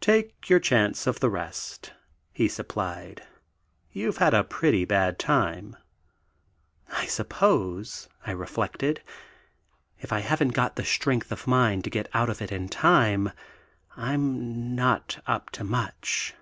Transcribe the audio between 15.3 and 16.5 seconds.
to much."